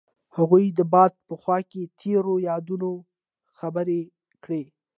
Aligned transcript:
هغوی 0.35 0.65
د 0.77 0.79
باد 0.93 1.13
په 1.27 1.33
خوا 1.41 1.59
کې 1.71 1.91
تیرو 1.99 2.33
یادونو 2.49 2.91
خبرې 3.57 4.01
کړې. 4.43 4.63